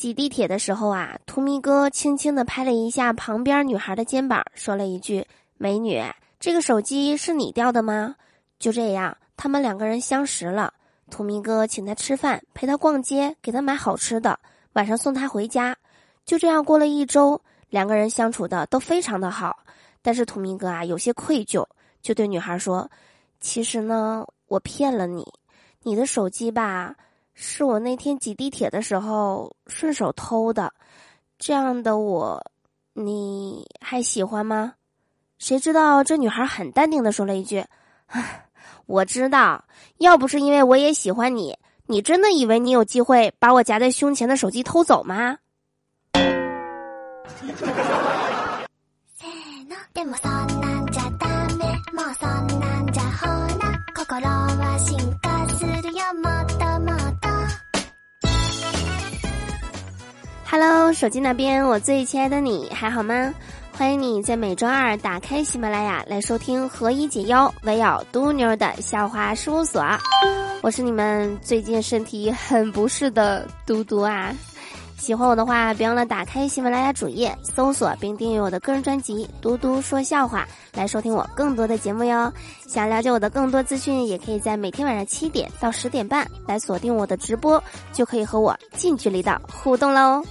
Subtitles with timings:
[0.00, 5.26] 挤地铁的时候啊，图咪哥轻轻地拍了一下旁边女孩的肩膀，说了一句
[5.58, 6.02] ：“美女，
[6.38, 8.16] 这个手机是你掉的吗？”
[8.58, 10.72] 就这样，他们两个人相识了。
[11.10, 14.40] 图咪哥请她吃饭，陪她逛街，给她买好吃的，
[14.72, 15.76] 晚上送她回家。
[16.24, 17.38] 就这样过了一周，
[17.68, 19.58] 两个人相处的都非常的好。
[20.00, 21.62] 但是图咪哥啊，有些愧疚，
[22.00, 22.90] 就对女孩说
[23.38, 25.30] ：“其实呢，我骗了你，
[25.82, 26.96] 你的手机吧。”
[27.34, 30.74] 是我那天挤地铁的时候顺手偷的，
[31.38, 32.44] 这样的我，
[32.92, 34.74] 你还喜欢吗？
[35.38, 37.64] 谁知道这女孩很淡定的说了一句
[38.84, 39.64] ：“我知道，
[39.96, 41.56] 要不是因为我也喜欢你，
[41.86, 45.38] 你真的以为你有机会把我夹在胸前的手机偷走吗？”
[60.92, 63.32] 手机那边，我最亲爱的你还好吗？
[63.72, 69.82] 欢迎你在每周二打开喜马拉雅来收听何以解忧，唯有嘟妞的笑话事务所。
[70.62, 74.34] 我是你们最近身体很不适的嘟嘟啊！
[74.98, 80.46] 喜欢我的话，别忘了打开喜马拉雅主页，搜索并订阅我的个人专辑《嘟嘟说笑话》，
[80.78, 82.30] 来收听我更多的节目哟。
[82.66, 87.62] 想了解我的更多资讯，也可以在每天晚上七点到十点半来锁定我的直播，
[87.92, 90.22] 就可以和我近距离的互动喽。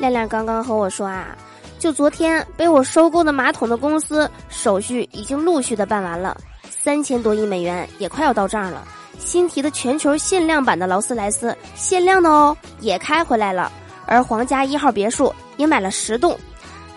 [0.00, 1.36] 亮亮刚刚和我说啊，
[1.78, 6.36] 就昨天被我收购的马桶的公司手续已经陆续的办完了，
[6.70, 8.82] 三千多亿美元也快要到账了。
[9.18, 13.70] 新提的全球限量版的劳斯莱斯，限量的哦，也开回来了。
[14.06, 16.34] 而皇家一号别墅也买了十栋。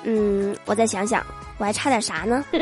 [0.04, 1.22] 嗯，我再想想，
[1.58, 2.46] 我还差点啥呢？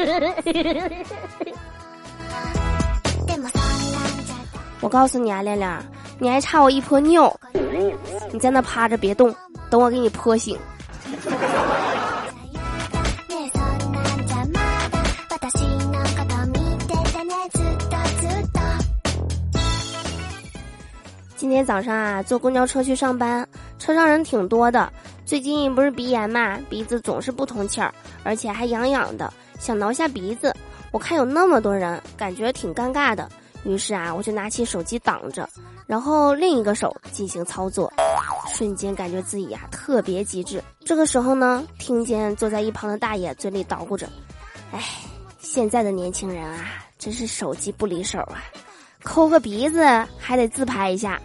[4.82, 5.80] 我告诉你啊，亮亮，
[6.18, 7.32] 你还差我一泼尿。
[8.32, 9.36] 你在那趴着别动。
[9.72, 10.60] 等我给你泼醒。
[21.38, 23.48] 今天早上啊，坐公交车去上班，
[23.80, 24.92] 车上人挺多的。
[25.26, 27.94] 最近不是鼻炎嘛，鼻子总是不通气儿，
[28.24, 30.54] 而且还痒痒的，想挠下鼻子。
[30.92, 33.30] 我看有那么多人，感觉挺尴尬的。
[33.64, 35.48] 于是啊，我就拿起手机挡着，
[35.88, 37.92] 然后另一个手进行操作，
[38.50, 40.64] 瞬间感觉自己呀特别机智。
[40.86, 44.10] 这个时候呢，听见坐在一旁的大爷嘴里捣鼓着
[44.74, 44.84] ：“哎，
[45.40, 48.44] 现在的年轻人啊，真是手机不离手啊，
[49.04, 49.84] 抠个鼻子
[50.18, 51.22] 还得自拍一下。”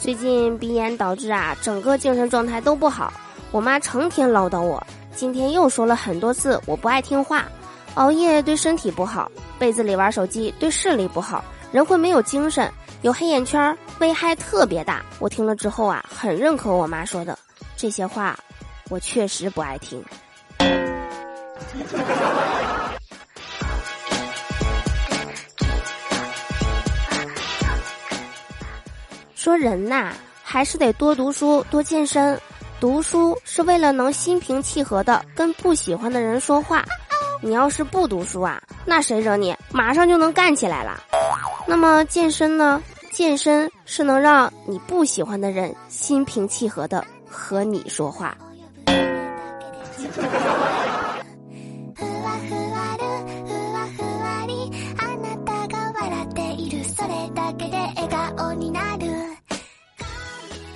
[0.00, 3.10] 最近鼻炎导致啊，整个精神状态都不好。
[3.54, 4.84] 我妈成天唠叨我，
[5.14, 7.46] 今天又说了很多次我不爱听话。
[7.94, 12.68] 熬夜对身体不好，被子里玩手机对视力不好，人会没有精神，
[13.02, 15.04] 有黑眼圈，危害特别大。
[15.20, 17.38] 我听了之后啊，很认可我妈说的
[17.76, 18.36] 这些话，
[18.90, 20.04] 我确实不爱听。
[29.36, 30.12] 说人呐，
[30.42, 32.36] 还是得多读书，多健身。
[32.84, 36.84] 读书是为了能心平气和的跟不喜欢的人说话。
[37.40, 41.02] 你要是不读书啊，那谁惹你，马上就能干起来了。
[41.66, 42.82] 那么健身呢？
[43.10, 48.36] 健身是能让你不喜欢的人心平气和的和你说话。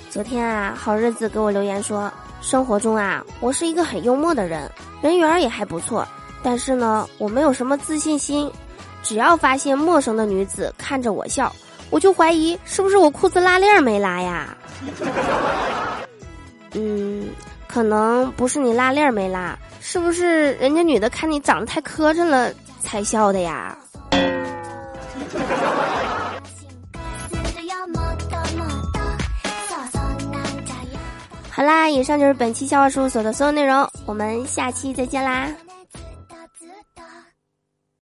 [0.09, 2.11] 昨天啊，好日子给我留言说，
[2.41, 4.69] 生活中啊，我是一个很幽默的人，
[5.01, 6.05] 人缘也还不错，
[6.41, 8.51] 但是呢，我没有什么自信心，
[9.03, 11.53] 只要发现陌生的女子看着我笑，
[11.91, 14.57] 我就怀疑是不是我裤子拉链没拉呀？
[16.73, 17.29] 嗯，
[17.67, 22.51] 可能不是你拉链没拉，是不是人家女的看你长得太磕碜了
[22.81, 23.77] 才笑的呀？
[31.59, 35.49] 好啦，以上就是本期笑话事务所的所有内容，我们下期再见啦。